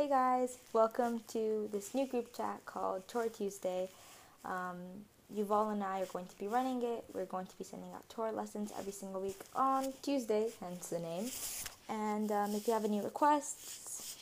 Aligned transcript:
Hey 0.00 0.08
guys, 0.08 0.56
welcome 0.72 1.20
to 1.28 1.68
this 1.72 1.94
new 1.94 2.06
group 2.06 2.34
chat 2.34 2.64
called 2.64 3.06
Torah 3.06 3.28
Tuesday. 3.28 3.90
Um, 4.46 4.78
Yuval 5.36 5.74
and 5.74 5.84
I 5.84 6.00
are 6.00 6.06
going 6.06 6.24
to 6.24 6.38
be 6.38 6.48
running 6.48 6.82
it. 6.82 7.04
We're 7.12 7.26
going 7.26 7.44
to 7.44 7.58
be 7.58 7.64
sending 7.64 7.90
out 7.92 8.08
Torah 8.08 8.32
lessons 8.32 8.72
every 8.78 8.92
single 8.92 9.20
week 9.20 9.38
on 9.54 9.92
Tuesday, 10.00 10.48
hence 10.58 10.88
the 10.88 11.00
name. 11.00 11.30
And 11.90 12.32
um, 12.32 12.54
if 12.54 12.66
you 12.66 12.72
have 12.72 12.86
any 12.86 13.02
requests, 13.02 14.16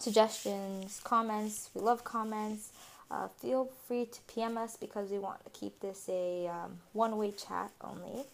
suggestions, 0.00 1.00
comments, 1.04 1.70
we 1.72 1.82
love 1.82 2.02
comments. 2.02 2.72
Uh, 3.08 3.28
feel 3.28 3.70
free 3.86 4.06
to 4.06 4.20
PM 4.22 4.58
us 4.58 4.76
because 4.76 5.12
we 5.12 5.20
want 5.20 5.44
to 5.44 5.50
keep 5.50 5.78
this 5.78 6.08
a 6.08 6.48
um, 6.48 6.78
one 6.94 7.16
way 7.16 7.30
chat 7.30 7.70
only. 7.80 8.24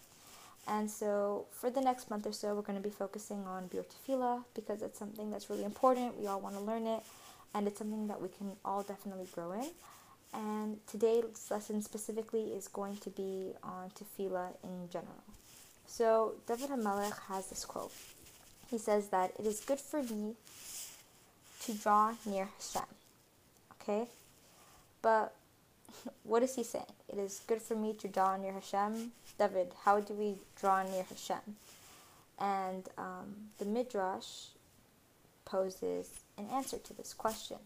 And 0.69 0.89
so, 0.89 1.47
for 1.51 1.71
the 1.71 1.81
next 1.81 2.11
month 2.11 2.27
or 2.27 2.31
so, 2.31 2.53
we're 2.53 2.61
going 2.61 2.77
to 2.77 2.87
be 2.87 2.93
focusing 2.93 3.47
on 3.47 3.69
Biur 3.69 4.43
because 4.53 4.83
it's 4.83 4.99
something 4.99 5.31
that's 5.31 5.49
really 5.49 5.63
important. 5.63 6.19
We 6.19 6.27
all 6.27 6.39
want 6.39 6.55
to 6.55 6.61
learn 6.61 6.85
it, 6.85 7.01
and 7.55 7.67
it's 7.67 7.79
something 7.79 8.07
that 8.07 8.21
we 8.21 8.27
can 8.29 8.51
all 8.63 8.83
definitely 8.83 9.25
grow 9.33 9.53
in. 9.53 9.67
And 10.31 10.77
today's 10.85 11.47
lesson 11.49 11.81
specifically 11.81 12.53
is 12.53 12.67
going 12.67 12.97
to 12.97 13.09
be 13.09 13.53
on 13.63 13.89
Tefillah 13.89 14.49
in 14.63 14.89
general. 14.91 15.23
So, 15.87 16.35
David 16.47 16.69
HaMelech 16.69 17.17
has 17.29 17.47
this 17.47 17.65
quote. 17.65 17.91
He 18.69 18.77
says 18.77 19.07
that 19.07 19.31
it 19.39 19.47
is 19.47 19.61
good 19.61 19.79
for 19.79 20.03
me 20.03 20.35
to 21.63 21.73
draw 21.73 22.13
near 22.27 22.47
Hashem. 22.59 22.87
Okay? 23.81 24.07
But 25.01 25.33
what 26.23 26.43
is 26.43 26.55
he 26.55 26.63
saying? 26.63 26.85
It 27.07 27.17
is 27.17 27.41
good 27.47 27.61
for 27.61 27.75
me 27.75 27.93
to 27.93 28.07
draw 28.07 28.37
near 28.37 28.53
Hashem. 28.53 29.11
David, 29.37 29.73
how 29.83 29.99
do 29.99 30.13
we 30.13 30.35
draw 30.55 30.83
near 30.83 31.03
Hashem? 31.03 31.55
And 32.39 32.87
um, 32.97 33.35
the 33.57 33.65
Midrash 33.65 34.47
poses 35.45 36.09
an 36.37 36.47
answer 36.53 36.77
to 36.77 36.93
this 36.93 37.13
question. 37.13 37.57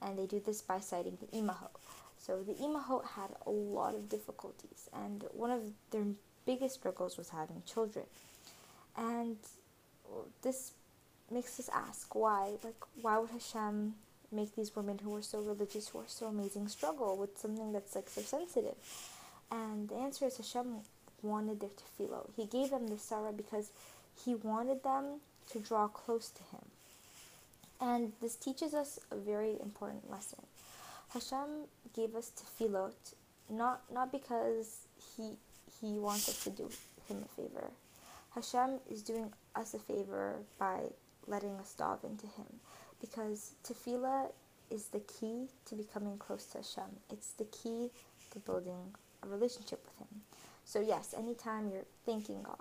And 0.00 0.18
they 0.18 0.26
do 0.26 0.40
this 0.44 0.62
by 0.62 0.80
citing 0.80 1.16
the 1.20 1.38
Imahot. 1.38 1.70
So 2.18 2.42
the 2.42 2.54
Imahot 2.54 3.04
had 3.04 3.30
a 3.46 3.50
lot 3.50 3.94
of 3.94 4.08
difficulties, 4.08 4.88
and 4.92 5.24
one 5.32 5.50
of 5.50 5.62
their 5.90 6.04
biggest 6.46 6.76
struggles 6.76 7.16
was 7.16 7.30
having 7.30 7.62
children. 7.66 8.04
And 8.96 9.38
this 10.42 10.72
makes 11.30 11.58
us 11.58 11.68
ask 11.74 12.14
why, 12.14 12.52
like, 12.62 12.80
why 13.00 13.18
would 13.18 13.30
Hashem 13.30 13.94
make 14.32 14.54
these 14.54 14.74
women 14.74 14.98
who 15.02 15.14
are 15.16 15.22
so 15.22 15.40
religious, 15.40 15.88
who 15.88 15.98
are 15.98 16.08
so 16.08 16.26
amazing, 16.26 16.68
struggle 16.68 17.16
with 17.16 17.38
something 17.38 17.72
that's 17.72 17.94
like 17.94 18.08
so 18.08 18.22
sensitive? 18.22 18.74
And 19.50 19.88
the 19.88 19.96
answer 19.96 20.26
is 20.26 20.36
Hashem 20.36 20.76
wanted 21.22 21.60
their 21.60 21.70
tefillah. 21.70 22.30
He 22.36 22.46
gave 22.46 22.70
them 22.70 22.88
the 22.88 22.96
tzarah 22.96 23.36
because 23.36 23.70
he 24.24 24.34
wanted 24.34 24.82
them 24.82 25.20
to 25.50 25.58
draw 25.58 25.88
close 25.88 26.30
to 26.30 26.42
him. 26.44 26.64
And 27.80 28.12
this 28.20 28.36
teaches 28.36 28.74
us 28.74 28.98
a 29.10 29.16
very 29.16 29.56
important 29.60 30.10
lesson. 30.10 30.40
Hashem 31.12 31.66
gave 31.94 32.14
us 32.14 32.30
tefillot 32.30 32.94
not 33.50 33.82
not 33.92 34.10
because 34.10 34.86
he 35.16 35.36
he 35.80 35.98
wants 35.98 36.28
us 36.28 36.44
to 36.44 36.50
do 36.50 36.70
him 37.08 37.24
a 37.24 37.28
favor. 37.40 37.70
Hashem 38.34 38.78
is 38.90 39.02
doing 39.02 39.32
us 39.54 39.74
a 39.74 39.78
favor 39.78 40.36
by 40.58 40.80
letting 41.26 41.54
us 41.56 41.74
dive 41.74 41.98
into 42.04 42.26
him 42.26 42.46
because 43.02 43.52
tefillah 43.64 44.30
is 44.70 44.86
the 44.86 45.00
key 45.00 45.48
to 45.66 45.74
becoming 45.74 46.16
close 46.16 46.46
to 46.46 46.58
Hashem. 46.58 46.96
It's 47.10 47.32
the 47.32 47.44
key 47.44 47.90
to 48.30 48.38
building 48.38 48.94
a 49.22 49.28
relationship 49.28 49.84
with 49.84 49.98
Him. 49.98 50.22
So, 50.64 50.80
yes, 50.80 51.14
anytime 51.16 51.70
you're 51.70 51.84
thanking 52.06 52.42
God, 52.42 52.56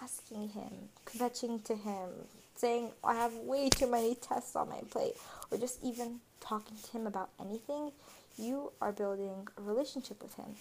asking 0.00 0.48
Him, 0.50 0.88
kvetching 1.04 1.62
to 1.64 1.74
Him, 1.74 2.08
saying, 2.54 2.92
I 3.04 3.14
have 3.14 3.34
way 3.34 3.68
too 3.68 3.90
many 3.90 4.14
tests 4.14 4.56
on 4.56 4.70
my 4.70 4.80
plate, 4.90 5.14
or 5.50 5.58
just 5.58 5.84
even 5.84 6.20
talking 6.40 6.76
to 6.82 6.90
Him 6.92 7.06
about 7.06 7.28
anything, 7.38 7.92
you 8.38 8.72
are 8.80 8.92
building 8.92 9.48
a 9.58 9.60
relationship 9.60 10.22
with 10.22 10.34
Him. 10.36 10.54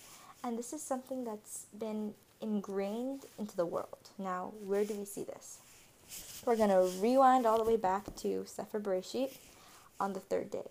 And 0.44 0.58
this 0.58 0.74
is 0.74 0.82
something 0.82 1.24
that's 1.24 1.66
been 1.78 2.14
ingrained 2.42 3.26
into 3.38 3.56
the 3.56 3.66
world. 3.66 4.10
Now, 4.18 4.54
where 4.66 4.84
do 4.84 4.96
we 4.96 5.06
see 5.06 5.24
this? 5.24 5.60
We're 6.46 6.56
going 6.56 6.70
to 6.70 6.90
rewind 7.00 7.46
all 7.46 7.58
the 7.58 7.70
way 7.70 7.78
back 7.78 8.16
to 8.18 8.46
Sefer 8.46 8.80
Bereshit 8.80 9.36
on 10.00 10.14
the 10.14 10.20
third 10.20 10.50
day. 10.50 10.70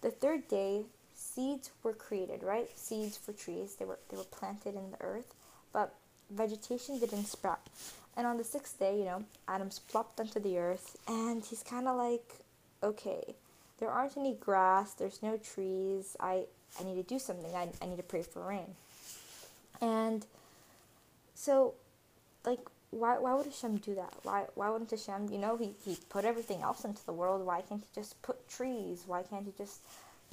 The 0.00 0.10
third 0.10 0.48
day, 0.48 0.84
seeds 1.14 1.70
were 1.82 1.92
created, 1.92 2.42
right? 2.42 2.68
Seeds 2.76 3.16
for 3.16 3.32
trees. 3.32 3.76
They 3.76 3.84
were 3.84 3.98
they 4.10 4.16
were 4.16 4.24
planted 4.24 4.74
in 4.74 4.90
the 4.90 5.02
earth, 5.02 5.34
but 5.72 5.94
vegetation 6.30 6.98
didn't 6.98 7.26
sprout. 7.26 7.60
And 8.16 8.26
on 8.26 8.38
the 8.38 8.44
sixth 8.44 8.78
day, 8.78 8.98
you 8.98 9.04
know, 9.04 9.24
Adam's 9.46 9.78
plopped 9.78 10.18
onto 10.18 10.40
the 10.40 10.58
earth, 10.58 10.96
and 11.06 11.44
he's 11.44 11.62
kind 11.62 11.86
of 11.86 11.96
like, 11.96 12.40
okay, 12.82 13.34
there 13.78 13.90
aren't 13.90 14.16
any 14.16 14.34
grass, 14.34 14.94
there's 14.94 15.22
no 15.22 15.36
trees. 15.36 16.16
I 16.18 16.44
I 16.78 16.84
need 16.84 16.96
to 16.96 17.02
do 17.02 17.18
something. 17.18 17.54
I 17.54 17.68
I 17.82 17.86
need 17.86 17.96
to 17.98 18.02
pray 18.02 18.22
for 18.22 18.46
rain. 18.46 18.74
And 19.80 20.26
so, 21.34 21.74
like 22.44 22.60
why 22.90 23.18
why 23.18 23.34
would 23.34 23.46
Hashem 23.46 23.76
do 23.78 23.94
that? 23.94 24.14
Why 24.22 24.46
why 24.54 24.70
wouldn't 24.70 24.90
Hashem, 24.90 25.28
you 25.30 25.38
know, 25.38 25.56
he, 25.56 25.74
he 25.84 25.96
put 26.08 26.24
everything 26.24 26.62
else 26.62 26.84
into 26.84 27.04
the 27.06 27.12
world. 27.12 27.44
Why 27.46 27.60
can't 27.62 27.82
he 27.82 28.00
just 28.00 28.20
put 28.22 28.48
trees? 28.48 29.04
Why 29.06 29.22
can't 29.22 29.46
he 29.46 29.52
just 29.56 29.80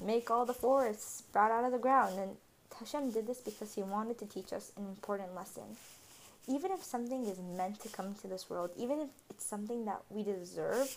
make 0.04 0.30
all 0.30 0.44
the 0.44 0.54
forests 0.54 1.18
sprout 1.18 1.50
out 1.50 1.64
of 1.64 1.72
the 1.72 1.78
ground? 1.78 2.18
And 2.18 2.36
Hashem 2.78 3.10
did 3.12 3.26
this 3.26 3.40
because 3.40 3.74
he 3.74 3.82
wanted 3.82 4.18
to 4.18 4.26
teach 4.26 4.52
us 4.52 4.72
an 4.76 4.86
important 4.86 5.34
lesson. 5.34 5.76
Even 6.48 6.72
if 6.72 6.82
something 6.82 7.26
is 7.26 7.38
meant 7.38 7.80
to 7.80 7.88
come 7.88 8.14
to 8.16 8.26
this 8.26 8.48
world, 8.48 8.70
even 8.76 9.00
if 9.00 9.08
it's 9.30 9.44
something 9.44 9.84
that 9.84 10.00
we 10.10 10.22
deserve, 10.22 10.96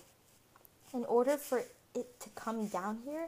in 0.94 1.03
order 1.05 1.38
for 1.38 1.63
it 1.94 2.19
to 2.19 2.29
come 2.35 2.67
down 2.67 3.00
here, 3.05 3.27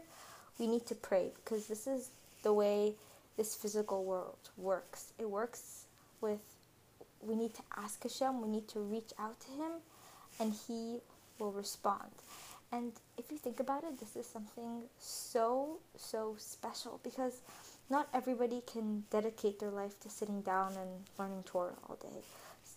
we 0.59 0.67
need 0.67 0.85
to 0.87 0.95
pray 0.95 1.31
because 1.35 1.67
this 1.67 1.87
is 1.87 2.09
the 2.43 2.53
way 2.53 2.93
this 3.37 3.55
physical 3.55 4.03
world 4.03 4.37
works. 4.57 5.11
It 5.19 5.29
works 5.29 5.85
with 6.21 6.39
we 7.25 7.35
need 7.35 7.53
to 7.55 7.61
ask 7.77 8.01
Hashem, 8.03 8.41
we 8.41 8.49
need 8.49 8.67
to 8.69 8.79
reach 8.79 9.11
out 9.19 9.39
to 9.41 9.51
Him, 9.51 9.71
and 10.39 10.53
He 10.67 10.99
will 11.39 11.51
respond. 11.51 12.11
And 12.71 12.91
if 13.17 13.31
you 13.31 13.37
think 13.37 13.59
about 13.59 13.83
it, 13.83 13.99
this 13.99 14.15
is 14.15 14.25
something 14.25 14.83
so, 14.99 15.77
so 15.95 16.35
special 16.39 16.99
because 17.03 17.41
not 17.89 18.07
everybody 18.13 18.63
can 18.65 19.03
dedicate 19.11 19.59
their 19.59 19.69
life 19.69 19.99
to 19.99 20.09
sitting 20.09 20.41
down 20.41 20.73
and 20.73 20.89
learning 21.19 21.43
Torah 21.45 21.75
all 21.87 21.97
day. 22.01 22.23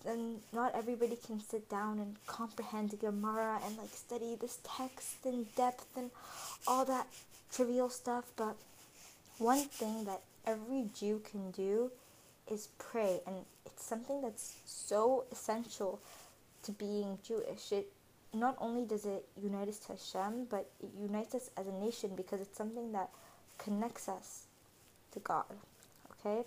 And 0.04 0.42
not 0.52 0.74
everybody 0.74 1.16
can 1.16 1.40
sit 1.40 1.70
down 1.70 1.98
and 1.98 2.16
comprehend 2.26 2.90
the 2.90 2.96
Gemara 2.96 3.58
and 3.64 3.78
like 3.78 3.94
study 3.94 4.36
this 4.38 4.58
text 4.62 5.24
in 5.24 5.46
depth 5.56 5.86
and 5.96 6.10
all 6.66 6.84
that 6.84 7.06
trivial 7.50 7.88
stuff. 7.88 8.24
But 8.36 8.56
one 9.38 9.64
thing 9.64 10.04
that 10.04 10.20
every 10.46 10.90
Jew 10.94 11.22
can 11.30 11.50
do 11.52 11.90
is 12.50 12.68
pray 12.78 13.20
and 13.26 13.46
something 13.82 14.22
that's 14.22 14.56
so 14.64 15.24
essential 15.30 16.00
to 16.62 16.72
being 16.72 17.18
Jewish. 17.22 17.72
It 17.72 17.92
not 18.34 18.56
only 18.60 18.84
does 18.84 19.04
it 19.06 19.26
unite 19.40 19.68
us 19.68 19.78
to 19.78 19.92
Hashem, 19.92 20.46
but 20.50 20.68
it 20.80 20.90
unites 21.00 21.34
us 21.34 21.50
as 21.56 21.66
a 21.66 21.72
nation 21.72 22.10
because 22.16 22.40
it's 22.40 22.56
something 22.56 22.92
that 22.92 23.10
connects 23.58 24.08
us 24.08 24.46
to 25.12 25.20
God. 25.20 25.44
Okay? 26.12 26.44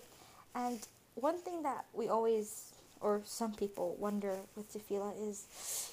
And 0.56 0.80
one 1.16 1.38
thing 1.38 1.64
that 1.64 1.86
we 1.94 2.08
always, 2.08 2.74
or 3.02 3.22
some 3.26 3.54
people, 3.54 3.96
wonder 4.00 4.38
with 4.56 4.74
tefillah 4.74 5.30
is, 5.30 5.46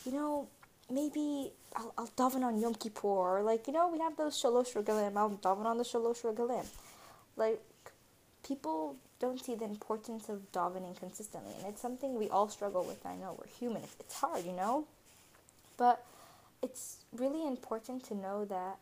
you 0.04 0.12
know, 0.12 0.48
maybe 0.90 1.52
I'll, 1.74 1.92
I'll 1.98 2.08
daven 2.08 2.42
on 2.42 2.60
Yom 2.60 2.74
Kippur, 2.74 3.08
or 3.08 3.42
like, 3.42 3.66
you 3.66 3.72
know, 3.72 3.88
we 3.88 3.98
have 3.98 4.16
those 4.16 4.40
shalosh 4.40 4.74
regalim, 4.74 5.16
I'll 5.16 5.30
daven 5.30 5.66
on 5.66 5.78
the 5.78 5.84
shalosh 5.84 6.22
regalim. 6.22 6.66
Like, 7.36 7.60
people 8.46 8.96
don't 9.18 9.42
see 9.42 9.54
the 9.54 9.64
importance 9.64 10.28
of 10.28 10.52
davening 10.52 10.98
consistently, 10.98 11.52
and 11.58 11.66
it's 11.68 11.80
something 11.80 12.14
we 12.14 12.28
all 12.28 12.48
struggle 12.48 12.84
with. 12.84 13.04
I 13.06 13.16
know 13.16 13.36
we're 13.38 13.52
human; 13.58 13.82
it's, 13.82 13.96
it's 14.00 14.14
hard, 14.14 14.44
you 14.44 14.52
know. 14.52 14.86
But 15.76 16.04
it's 16.62 16.98
really 17.12 17.46
important 17.46 18.04
to 18.04 18.14
know 18.14 18.44
that 18.46 18.78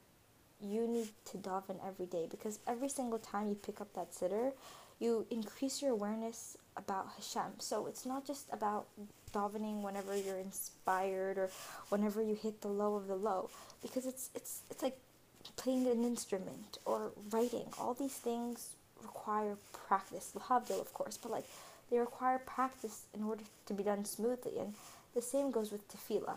you 0.61 0.87
need 0.87 1.09
to 1.27 1.39
daven 1.39 1.77
every 1.87 2.07
day 2.07 2.27
because 2.31 2.59
every 2.67 2.89
single 2.89 3.19
time 3.19 3.49
you 3.49 3.55
pick 3.55 3.81
up 3.81 3.93
that 3.95 4.13
siddur, 4.13 4.53
you 5.01 5.27
increase 5.31 5.83
your 5.83 5.91
awareness 5.91 6.57
about 6.77 7.09
Hashem. 7.17 7.59
So 7.59 7.87
it's 7.87 8.07
not 8.07 8.27
just 8.27 8.47
about 8.53 8.87
davening 9.33 9.83
whenever 9.83 10.17
you're 10.17 10.39
inspired 10.39 11.39
or 11.39 11.51
whenever 11.89 12.23
you 12.23 12.35
hit 12.35 12.61
the 12.61 12.69
low 12.69 12.95
of 12.95 13.09
the 13.09 13.17
low, 13.17 13.51
because 13.83 14.07
it's 14.07 14.31
it's 14.35 14.61
it's 14.71 14.83
like 14.83 14.97
playing 15.57 15.87
an 15.87 16.05
instrument 16.05 16.79
or 16.85 17.11
writing. 17.31 17.67
All 17.79 17.95
these 17.95 18.15
things 18.15 18.71
require 19.05 19.57
practice. 19.87 20.33
Lahavdil, 20.37 20.81
of 20.81 20.93
course, 20.93 21.17
but 21.17 21.31
like 21.33 21.47
they 21.91 21.99
require 21.99 22.39
practice 22.39 23.05
in 23.15 23.23
order 23.23 23.45
to 23.67 23.75
be 23.75 23.83
done 23.83 24.05
smoothly. 24.05 24.59
And 24.59 24.75
the 25.15 25.23
same 25.23 25.51
goes 25.51 25.71
with 25.71 25.87
tefillah. 25.89 26.37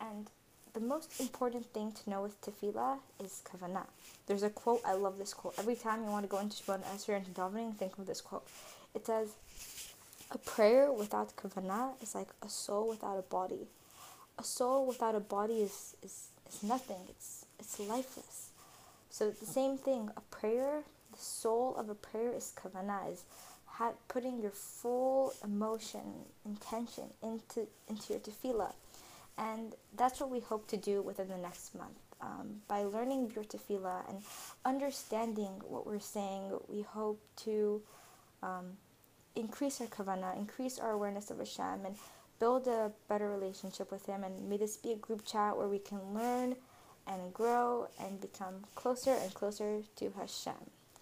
And 0.00 0.26
the 0.74 0.80
most 0.80 1.20
important 1.20 1.66
thing 1.66 1.92
to 1.92 2.10
know 2.10 2.22
with 2.22 2.40
tefillah 2.40 2.98
is 3.24 3.42
kavanah. 3.48 3.86
There's 4.26 4.42
a 4.42 4.50
quote, 4.50 4.82
I 4.84 4.94
love 4.94 5.18
this 5.18 5.32
quote. 5.32 5.54
Every 5.58 5.76
time 5.76 6.02
you 6.02 6.10
want 6.10 6.24
to 6.24 6.30
go 6.30 6.38
into 6.38 6.56
Shemona 6.56 6.84
Esrei 6.94 7.16
and 7.16 7.34
davening, 7.34 7.76
think 7.76 7.98
of 7.98 8.06
this 8.06 8.20
quote. 8.20 8.46
It 8.94 9.06
says, 9.06 9.28
a 10.30 10.38
prayer 10.38 10.92
without 10.92 11.36
kavanah 11.36 12.02
is 12.02 12.14
like 12.14 12.28
a 12.42 12.48
soul 12.48 12.88
without 12.88 13.18
a 13.18 13.22
body. 13.22 13.68
A 14.38 14.44
soul 14.44 14.86
without 14.86 15.14
a 15.14 15.20
body 15.20 15.60
is, 15.62 15.96
is, 16.02 16.28
is 16.48 16.62
nothing. 16.62 17.02
It's 17.08 17.46
it's 17.58 17.78
lifeless. 17.80 18.50
So 19.10 19.30
the 19.30 19.46
same 19.46 19.78
thing, 19.78 20.10
a 20.16 20.20
prayer, 20.20 20.82
the 21.16 21.22
soul 21.22 21.74
of 21.76 21.88
a 21.88 21.94
prayer 21.94 22.32
is 22.32 22.52
kavanah, 22.56 23.12
is 23.12 23.24
putting 24.08 24.40
your 24.40 24.50
full 24.50 25.32
emotion, 25.44 26.00
intention 26.44 27.04
into 27.22 27.66
into 27.88 28.14
your 28.14 28.20
tefillah, 28.20 28.72
and 29.38 29.74
that's 29.96 30.20
what 30.20 30.30
we 30.30 30.40
hope 30.40 30.66
to 30.68 30.76
do 30.76 31.02
within 31.02 31.28
the 31.28 31.36
next 31.36 31.74
month. 31.74 31.98
Um, 32.20 32.62
by 32.66 32.84
learning 32.84 33.32
your 33.34 33.44
tefillah 33.44 34.08
and 34.08 34.22
understanding 34.64 35.60
what 35.68 35.86
we're 35.86 36.00
saying, 36.00 36.58
we 36.68 36.80
hope 36.80 37.20
to 37.44 37.82
um, 38.42 38.78
increase 39.34 39.80
our 39.80 39.86
kavanah, 39.86 40.36
increase 40.36 40.78
our 40.78 40.92
awareness 40.92 41.30
of 41.30 41.38
Hashem, 41.38 41.84
and 41.84 41.96
build 42.38 42.66
a 42.68 42.90
better 43.08 43.28
relationship 43.30 43.90
with 43.92 44.06
Him. 44.06 44.24
And 44.24 44.48
may 44.48 44.56
this 44.56 44.78
be 44.78 44.92
a 44.92 44.96
group 44.96 45.26
chat 45.26 45.56
where 45.56 45.68
we 45.68 45.78
can 45.78 46.00
learn 46.14 46.56
and 47.06 47.32
grow 47.32 47.88
and 48.00 48.20
become 48.20 48.64
closer 48.74 49.12
and 49.12 49.32
closer 49.34 49.82
to 49.96 50.10
Hashem. 50.18 50.70